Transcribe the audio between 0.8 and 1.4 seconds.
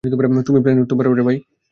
উঠতে ভয় পাও।